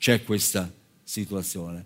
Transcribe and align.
c'è 0.00 0.24
questa 0.24 0.72
situazione. 1.04 1.84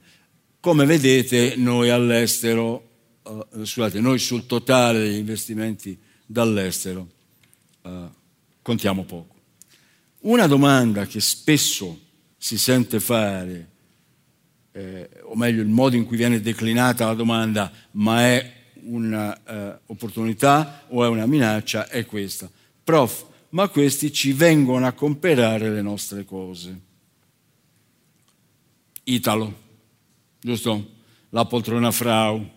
Come 0.61 0.87
vedete 0.87 1.57
noi 1.57 1.91
all'estero, 1.91 2.90
uh, 3.23 3.65
scusate, 3.65 3.98
noi 3.98 4.21
sul 4.21 4.46
totale 4.46 5.01
degli 5.01 5.17
investimenti 5.17 5.98
dall'estero 6.24 7.08
uh, 7.82 8.08
contiamo 8.62 9.03
poco. 9.03 9.35
Una 10.21 10.46
domanda 10.46 11.06
che 11.06 11.21
spesso 11.21 12.00
si 12.37 12.56
sente 12.56 13.00
fare, 13.00 13.71
eh, 14.71 15.10
o 15.22 15.35
meglio 15.35 15.60
il 15.60 15.69
modo 15.69 15.96
in 15.96 16.06
cui 16.06 16.16
viene 16.16 16.40
declinata 16.40 17.06
la 17.06 17.14
domanda, 17.14 17.72
ma 17.92 18.22
è 18.22 18.52
un'opportunità 18.84 20.84
uh, 20.86 20.98
o 20.98 21.04
è 21.04 21.08
una 21.08 21.26
minaccia, 21.26 21.88
è 21.88 22.06
questa. 22.06 22.48
Prof, 22.84 23.26
ma 23.50 23.68
questi 23.68 24.12
ci 24.12 24.32
vengono 24.32 24.86
a 24.86 24.92
comprare 24.92 25.68
le 25.68 25.82
nostre 25.82 26.24
cose. 26.24 26.92
Italo, 29.05 29.55
giusto? 30.40 30.93
La 31.31 31.45
poltrona 31.45 31.90
Frau, 31.90 32.49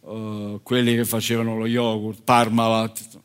uh, 0.00 0.60
quelli 0.62 0.94
che 0.94 1.04
facevano 1.04 1.56
lo 1.56 1.66
yogurt, 1.66 2.22
Parmalat. 2.22 3.20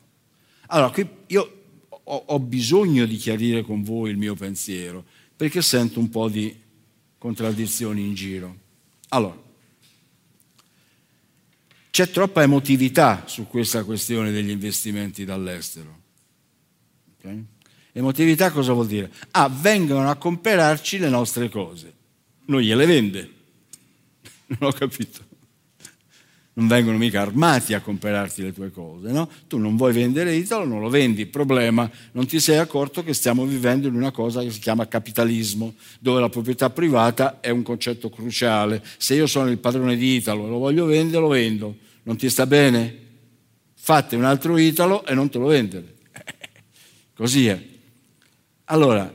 Allora, 0.68 0.90
qui 0.90 1.08
io 1.28 1.62
ho, 1.90 2.22
ho 2.26 2.38
bisogno 2.40 3.04
di 3.06 3.16
chiarire 3.16 3.62
con 3.62 3.82
voi 3.82 4.10
il 4.10 4.16
mio 4.16 4.34
pensiero, 4.34 5.04
perché 5.36 5.62
sento 5.62 6.00
un 6.00 6.08
po' 6.08 6.28
di 6.28 6.56
contraddizioni 7.18 8.00
in 8.04 8.14
giro. 8.14 8.56
Allora, 9.10 9.46
c'è 11.90 12.10
troppa 12.10 12.42
emotività 12.42 13.24
su 13.26 13.46
questa 13.46 13.84
questione 13.84 14.30
degli 14.30 14.50
investimenti 14.50 15.24
dall'estero. 15.24 16.00
Okay? 17.18 17.44
Emotività 17.92 18.50
cosa 18.52 18.72
vuol 18.72 18.86
dire? 18.86 19.12
Ah, 19.32 19.48
vengono 19.48 20.08
a 20.08 20.16
comprarci 20.16 20.98
le 20.98 21.08
nostre 21.08 21.48
cose. 21.48 21.94
Non 22.48 22.60
gliele 22.60 22.86
vende. 22.86 23.30
Non 24.58 24.70
ho 24.70 24.72
capito. 24.72 25.26
Non 26.54 26.66
vengono 26.66 26.96
mica 26.96 27.20
armati 27.20 27.72
a 27.74 27.80
comprarti 27.80 28.42
le 28.42 28.52
tue 28.52 28.72
cose, 28.72 29.12
no? 29.12 29.30
Tu 29.46 29.58
non 29.58 29.76
vuoi 29.76 29.92
vendere 29.92 30.34
Italo, 30.34 30.64
non 30.64 30.80
lo 30.80 30.88
vendi. 30.88 31.26
Problema, 31.26 31.88
non 32.12 32.26
ti 32.26 32.40
sei 32.40 32.56
accorto 32.56 33.04
che 33.04 33.14
stiamo 33.14 33.44
vivendo 33.44 33.86
in 33.86 33.94
una 33.94 34.10
cosa 34.10 34.42
che 34.42 34.50
si 34.50 34.58
chiama 34.58 34.88
capitalismo, 34.88 35.74
dove 36.00 36.20
la 36.20 36.28
proprietà 36.28 36.68
privata 36.70 37.38
è 37.40 37.50
un 37.50 37.62
concetto 37.62 38.10
cruciale. 38.10 38.82
Se 38.96 39.14
io 39.14 39.28
sono 39.28 39.50
il 39.50 39.58
padrone 39.58 39.96
di 39.96 40.16
Italo 40.16 40.46
e 40.46 40.48
lo 40.48 40.58
voglio 40.58 40.86
vendere, 40.86 41.20
lo 41.20 41.28
vendo. 41.28 41.76
Non 42.02 42.16
ti 42.16 42.28
sta 42.28 42.44
bene? 42.46 43.06
Fate 43.74 44.16
un 44.16 44.24
altro 44.24 44.56
Italo 44.56 45.06
e 45.06 45.14
non 45.14 45.28
te 45.28 45.38
lo 45.38 45.46
vendere. 45.46 45.94
Così 47.14 47.46
è. 47.46 47.62
Allora, 48.64 49.14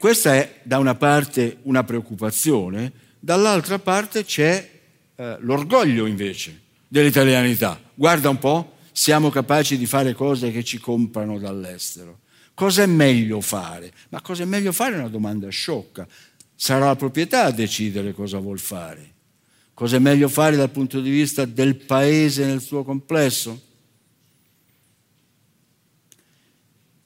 questa 0.00 0.34
è 0.34 0.60
da 0.62 0.78
una 0.78 0.94
parte 0.94 1.58
una 1.64 1.84
preoccupazione, 1.84 2.90
dall'altra 3.18 3.78
parte 3.78 4.24
c'è 4.24 4.80
eh, 5.14 5.36
l'orgoglio 5.40 6.06
invece 6.06 6.58
dell'italianità. 6.88 7.78
Guarda 7.94 8.30
un 8.30 8.38
po', 8.38 8.76
siamo 8.92 9.28
capaci 9.28 9.76
di 9.76 9.84
fare 9.84 10.14
cose 10.14 10.52
che 10.52 10.64
ci 10.64 10.78
comprano 10.78 11.38
dall'estero. 11.38 12.20
Cosa 12.54 12.84
è 12.84 12.86
meglio 12.86 13.42
fare? 13.42 13.92
Ma 14.08 14.22
cosa 14.22 14.44
è 14.44 14.46
meglio 14.46 14.72
fare 14.72 14.94
è 14.94 14.98
una 15.00 15.08
domanda 15.10 15.50
sciocca. 15.50 16.08
Sarà 16.54 16.86
la 16.86 16.96
proprietà 16.96 17.44
a 17.44 17.50
decidere 17.50 18.14
cosa 18.14 18.38
vuol 18.38 18.58
fare. 18.58 19.12
Cosa 19.74 19.96
è 19.96 19.98
meglio 19.98 20.30
fare 20.30 20.56
dal 20.56 20.70
punto 20.70 21.02
di 21.02 21.10
vista 21.10 21.44
del 21.44 21.76
paese 21.76 22.46
nel 22.46 22.62
suo 22.62 22.84
complesso? 22.84 23.60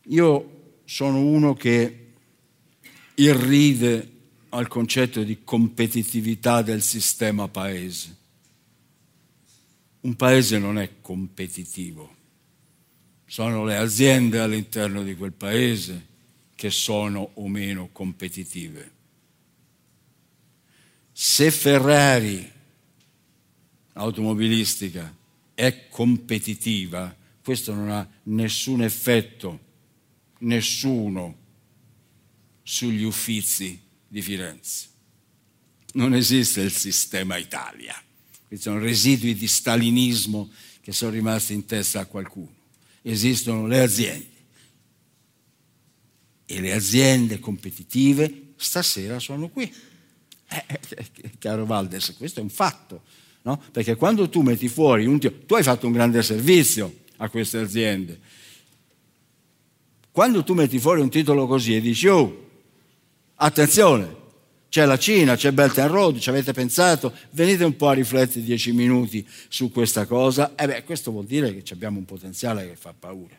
Io 0.05 0.77
sono 0.85 1.19
uno 1.19 1.55
che 1.55 2.03
irride 3.17 4.11
al 4.51 4.69
concetto 4.69 5.23
di 5.23 5.43
competitività 5.45 6.63
del 6.63 6.83
sistema 6.83 7.49
paese. 7.49 8.17
Un 10.01 10.15
paese 10.17 10.59
non 10.59 10.79
è 10.79 11.01
competitivo, 11.01 12.15
sono 13.25 13.65
le 13.65 13.77
aziende 13.77 14.39
all'interno 14.39 15.03
di 15.03 15.17
quel 15.17 15.33
paese 15.33 16.13
che 16.55 16.71
sono 16.71 17.31
o 17.35 17.49
meno 17.49 17.89
competitive. 17.91 18.93
Se 21.11 21.51
Ferrari 21.51 22.51
automobilistica 23.95 25.15
è 25.55 25.89
competitiva, 25.89 27.17
questo 27.43 27.75
non 27.75 27.91
ha 27.91 28.09
nessun 28.25 28.83
effetto 28.83 29.61
nessuno 30.41 31.43
sugli 32.65 33.05
uffizi 33.05 33.79
di 34.09 34.23
Firenze. 34.23 34.89
Non 35.93 36.15
esiste 36.15 36.63
il 36.63 36.73
sistema 36.73 37.37
Italia. 37.37 37.95
Questi 38.49 38.65
sono 38.65 38.81
residui 38.81 39.35
di 39.35 39.47
stalinismo 39.47 40.51
che 40.81 40.93
sono 40.93 41.13
rimasti 41.13 41.53
in 41.53 41.67
testa 41.67 42.01
a 42.01 42.07
qualcuno. 42.07 42.53
Esistono 43.03 43.67
le 43.67 43.81
aziende. 43.81 44.33
E 46.47 46.61
le 46.61 46.73
aziende 46.73 47.39
competitive 47.39 48.55
stasera 48.57 49.21
sono 49.21 49.49
qui. 49.49 49.73
Eh, 50.49 50.65
eh, 50.67 50.81
eh 51.15 51.31
caro 51.39 51.65
Valdes, 51.67 52.15
questo 52.17 52.41
è 52.41 52.43
un 52.43 52.51
fatto. 52.51 53.03
No? 53.43 53.63
Perché 53.71 53.95
quando 53.95 54.29
tu 54.29 54.41
metti 54.41 54.69
fuori 54.69 55.05
un 55.05 55.21
tio, 55.21 55.45
tu 55.45 55.55
hai 55.55 55.63
fatto 55.63 55.87
un 55.87 55.93
grande 55.93 56.23
servizio 56.23 57.03
a 57.19 57.29
queste 57.29 57.59
aziende, 57.59 58.19
quando 60.11 60.45
tu 60.45 60.55
metti 60.55 60.79
fuori 60.79 61.01
un 61.01 61.11
titolo 61.11 61.47
così 61.47 61.75
e 61.75 61.81
dici, 61.81 62.07
oh, 62.09 62.45
attenzione, 63.37 64.23
c'è 64.69 64.87
la 64.87 64.99
Cina, 64.99 65.37
c'è 65.37 65.53
Belt 65.53 65.79
and 65.79 65.91
Road, 65.91 66.19
ci 66.19 66.29
avete 66.31 66.53
pensato, 66.53 67.13
venite 67.31 67.63
un 67.63 67.77
po' 67.77 67.89
a 67.89 67.93
riflettere 67.93 68.45
dieci 68.45 68.73
minuti 68.73 69.25
su 69.49 69.71
questa 69.71 70.05
cosa, 70.05 70.57
e 70.57 70.67
beh, 70.67 70.83
questo 70.83 71.13
vuol 71.13 71.27
dire 71.27 71.57
che 71.57 71.73
abbiamo 71.73 71.99
un 71.99 72.05
potenziale 72.05 72.67
che 72.67 72.75
fa 72.75 72.93
paura. 72.93 73.39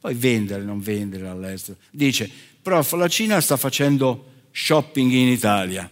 Poi 0.00 0.14
vendere, 0.14 0.64
non 0.64 0.80
vendere 0.80 1.28
all'estero. 1.28 1.78
Dice, 1.92 2.28
prof, 2.60 2.92
la 2.94 3.06
Cina 3.06 3.40
sta 3.40 3.56
facendo 3.56 4.30
shopping 4.50 5.12
in 5.12 5.28
Italia. 5.28 5.88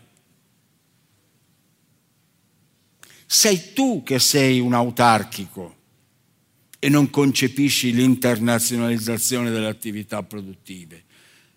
Sei 3.24 3.72
tu 3.72 4.02
che 4.02 4.18
sei 4.18 4.58
un 4.58 4.74
autarchico 4.74 5.76
e 6.80 6.88
non 6.88 7.08
concepisci 7.08 7.92
l'internazionalizzazione 7.92 9.50
delle 9.50 9.68
attività 9.68 10.24
produttive. 10.24 11.04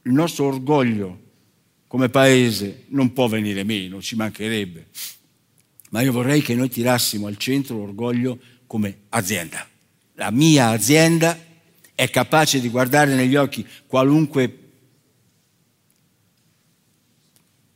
il 0.03 0.11
nostro 0.11 0.45
orgoglio 0.45 1.21
come 1.87 2.07
paese 2.07 2.85
non 2.87 3.11
può 3.11 3.27
venire 3.27 3.63
meno, 3.63 4.01
ci 4.01 4.15
mancherebbe, 4.15 4.87
ma 5.89 6.01
io 6.01 6.13
vorrei 6.13 6.41
che 6.41 6.55
noi 6.55 6.69
tirassimo 6.69 7.27
al 7.27 7.37
centro 7.37 7.77
l'orgoglio 7.77 8.39
come 8.65 9.01
azienda. 9.09 9.67
La 10.13 10.31
mia 10.31 10.69
azienda 10.69 11.37
è 11.93 12.09
capace 12.09 12.61
di 12.61 12.69
guardare 12.69 13.13
negli 13.13 13.35
occhi 13.35 13.67
qualunque 13.85 14.59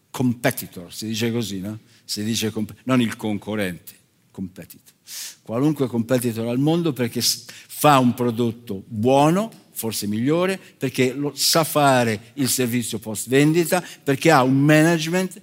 competitor, 0.09 0.93
si 0.93 1.07
dice 1.07 1.31
così, 1.33 1.59
no? 1.59 1.79
Si 2.05 2.23
dice 2.23 2.49
comp- 2.49 2.73
non 2.85 3.01
il 3.01 3.17
concorrente, 3.17 3.93
competitor. 4.37 4.93
Qualunque 5.41 5.87
competitor 5.87 6.47
al 6.47 6.59
mondo 6.59 6.93
perché 6.93 7.21
fa 7.21 7.97
un 7.97 8.13
prodotto 8.13 8.83
buono, 8.85 9.51
forse 9.71 10.05
migliore, 10.05 10.59
perché 10.77 11.11
lo, 11.11 11.33
sa 11.33 11.63
fare 11.63 12.33
il 12.35 12.47
servizio 12.47 12.99
post 12.99 13.29
vendita, 13.29 13.83
perché 14.03 14.29
ha 14.29 14.43
un 14.43 14.59
management 14.59 15.41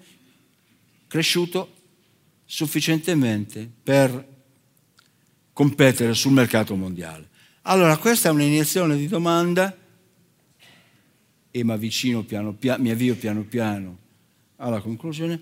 cresciuto 1.09 1.73
sufficientemente 2.45 3.69
per 3.83 4.33
competere 5.53 6.15
sul 6.15 6.31
mercato 6.31 6.77
mondiale. 6.77 7.29
Allora, 7.63 7.97
questa 7.97 8.29
è 8.29 8.33
un'iniezione 8.33 8.97
di 8.97 9.09
domanda 9.09 9.77
e 11.51 11.65
mi 11.65 12.25
piano 12.25 12.55
piano, 12.55 12.57
mi 12.79 12.91
avvio 12.91 13.17
piano 13.17 13.43
piano 13.43 13.99
alla 14.57 14.81
conclusione, 14.81 15.41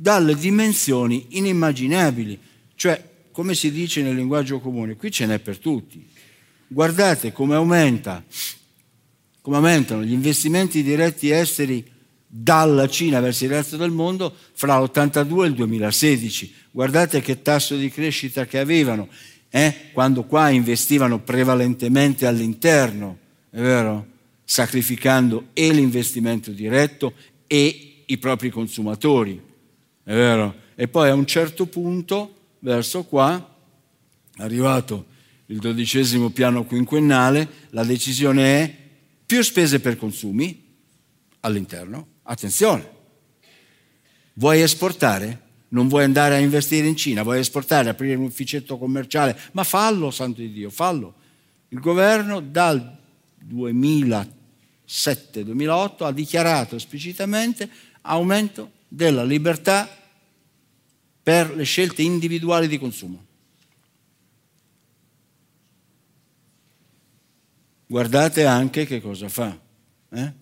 dalle 0.00 0.36
dimensioni 0.36 1.26
inimmaginabili, 1.30 2.38
cioè 2.76 3.02
come 3.32 3.54
si 3.54 3.72
dice 3.72 4.00
nel 4.00 4.14
linguaggio 4.14 4.60
comune, 4.60 4.94
qui 4.94 5.10
ce 5.10 5.26
n'è 5.26 5.40
per 5.40 5.58
tutti. 5.58 6.06
Guardate 6.68 7.32
come 7.32 7.56
aumenta, 7.56 8.24
come 9.40 9.56
aumentano 9.56 10.04
gli 10.04 10.12
investimenti 10.12 10.84
diretti 10.84 11.30
esteri 11.30 11.84
dalla 12.28 12.88
Cina 12.88 13.18
verso 13.18 13.42
il 13.44 13.50
resto 13.50 13.76
del 13.76 13.90
mondo 13.90 14.32
fra 14.52 14.78
l'82 14.78 15.42
e 15.42 15.46
il 15.46 15.54
2016. 15.54 16.54
Guardate 16.70 17.20
che 17.20 17.42
tasso 17.42 17.76
di 17.76 17.90
crescita 17.90 18.46
che 18.46 18.58
avevano, 18.58 19.08
eh? 19.50 19.90
quando 19.92 20.22
qua 20.24 20.50
investivano 20.50 21.18
prevalentemente 21.18 22.24
all'interno, 22.24 23.18
è 23.50 23.60
vero? 23.60 24.06
Sacrificando 24.44 25.48
e 25.54 25.72
l'investimento 25.72 26.52
diretto 26.52 27.14
e 27.48 28.02
i 28.06 28.18
propri 28.18 28.50
consumatori, 28.50 29.46
è 30.08 30.14
vero? 30.14 30.54
E 30.74 30.88
poi 30.88 31.10
a 31.10 31.14
un 31.14 31.26
certo 31.26 31.66
punto, 31.66 32.54
verso 32.60 33.04
qua, 33.04 33.56
arrivato 34.38 35.04
il 35.46 35.58
dodicesimo 35.58 36.30
piano 36.30 36.64
quinquennale, 36.64 37.66
la 37.70 37.82
decisione 37.84 38.62
è 38.62 38.74
più 39.26 39.42
spese 39.42 39.80
per 39.80 39.98
consumi 39.98 40.64
all'interno, 41.40 42.06
attenzione, 42.22 42.90
vuoi 44.32 44.62
esportare? 44.62 45.42
Non 45.68 45.88
vuoi 45.88 46.04
andare 46.04 46.36
a 46.36 46.38
investire 46.38 46.86
in 46.86 46.96
Cina, 46.96 47.22
vuoi 47.22 47.40
esportare, 47.40 47.90
aprire 47.90 48.14
un 48.14 48.24
ufficetto 48.24 48.78
commerciale, 48.78 49.38
ma 49.52 49.62
fallo, 49.62 50.10
santo 50.10 50.40
di 50.40 50.50
Dio, 50.50 50.70
fallo. 50.70 51.16
Il 51.68 51.80
governo 51.80 52.40
dal 52.40 52.96
2007-2008 53.46 56.04
ha 56.04 56.12
dichiarato 56.12 56.76
esplicitamente 56.76 57.68
aumento 58.00 58.76
della 58.88 59.22
libertà 59.22 59.88
per 61.22 61.54
le 61.54 61.64
scelte 61.64 62.02
individuali 62.02 62.66
di 62.66 62.78
consumo. 62.78 63.26
Guardate 67.86 68.44
anche 68.44 68.86
che 68.86 69.00
cosa 69.00 69.28
fa. 69.28 69.58
Eh? 70.10 70.32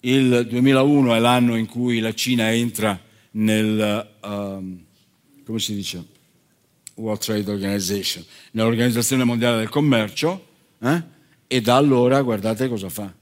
Il 0.00 0.46
2001 0.48 1.14
è 1.14 1.18
l'anno 1.18 1.56
in 1.56 1.66
cui 1.66 2.00
la 2.00 2.14
Cina 2.14 2.52
entra 2.52 2.98
nel, 3.32 4.16
um, 4.22 4.84
come 5.44 5.58
si 5.58 5.74
dice, 5.74 6.04
World 6.94 7.20
Trade 7.20 7.50
Organization, 7.50 8.24
nell'Organizzazione 8.52 9.24
Mondiale 9.24 9.58
del 9.58 9.68
Commercio, 9.68 10.46
eh? 10.80 11.02
e 11.46 11.60
da 11.60 11.76
allora 11.76 12.22
guardate 12.22 12.68
cosa 12.68 12.88
fa. 12.88 13.12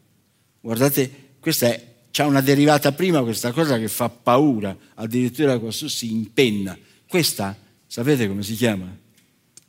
Guardate, 0.61 1.31
questa 1.41 1.69
è, 1.69 1.88
c'è 2.10 2.25
una 2.25 2.40
derivata 2.40 2.93
prima 2.93 3.22
questa 3.22 3.52
cosa 3.52 3.78
che 3.78 3.88
fa 3.88 4.08
paura, 4.08 4.76
addirittura 4.94 5.58
questo 5.58 5.88
si 5.88 6.10
impenna. 6.12 6.76
Questa, 7.06 7.56
sapete 7.87 8.26
come 8.28 8.43
si 8.43 8.55
chiama? 8.55 8.94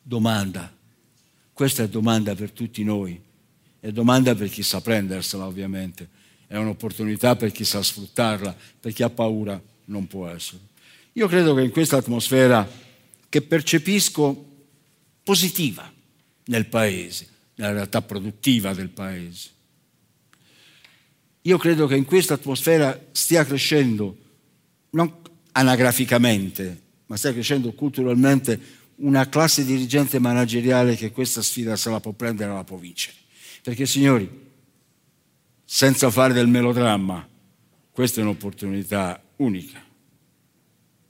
Domanda. 0.02 0.74
Questa 1.54 1.84
è 1.84 1.90
domanda 1.90 2.36
per 2.36 2.52
tutti 2.52 2.84
noi 2.84 3.28
è 3.80 3.92
domanda 3.92 4.36
per 4.36 4.50
chi 4.50 4.62
sa 4.62 4.82
prendersela 4.82 5.46
ovviamente, 5.46 6.08
è 6.48 6.58
un'opportunità 6.58 7.36
per 7.36 7.52
chi 7.52 7.64
sa 7.64 7.82
sfruttarla, 7.82 8.56
per 8.80 8.92
chi 8.92 9.04
ha 9.04 9.10
paura 9.10 9.62
non 9.86 10.08
può 10.08 10.28
essere. 10.28 10.62
Io 11.14 11.28
credo 11.28 11.54
che 11.54 11.62
in 11.62 11.72
questa 11.72 11.98
atmosfera 11.98 12.68
che 13.30 13.42
percepisco 13.42 14.48
positiva 15.24 15.92
nel 16.46 16.66
Paese, 16.66 17.28
nella 17.56 17.72
realtà 17.72 18.02
produttiva 18.02 18.74
del 18.74 18.90
Paese, 18.90 19.50
io 21.42 21.58
credo 21.58 21.88
che 21.88 21.96
in 21.96 22.06
questa 22.06 22.34
atmosfera 22.36 23.08
stia 23.12 23.46
crescendo, 23.46 24.18
non 24.92 25.14
anagraficamente, 25.54 26.82
ma 27.06 27.16
stia 27.16 27.34
crescendo 27.34 27.72
culturalmente 27.74 28.78
una 28.98 29.28
classe 29.30 29.64
dirigente 29.64 30.20
manageriale 30.20 30.96
che 30.96 31.12
questa 31.12 31.42
sfida 31.42 31.76
se 31.76 31.90
la 31.90 32.00
può 32.00 32.12
prendere 32.12 32.52
e 32.52 32.54
la 32.54 32.64
può 32.64 32.78
vincere. 32.78 33.16
Perché 33.62 33.86
signori, 33.86 34.30
senza 35.64 36.10
fare 36.10 36.34
del 36.34 36.48
melodramma, 36.48 37.28
questa 37.92 38.20
è 38.20 38.24
un'opportunità 38.24 39.22
unica. 39.38 39.82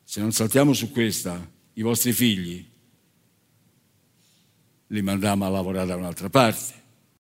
Se 0.03 0.21
non 0.21 0.31
saltiamo 0.31 0.73
su 0.73 0.91
questa, 0.91 1.49
i 1.73 1.81
vostri 1.81 2.13
figli 2.13 2.67
li 4.87 5.01
mandiamo 5.01 5.45
a 5.45 5.49
lavorare 5.49 5.87
da 5.87 5.95
un'altra 5.95 6.29
parte. 6.29 6.73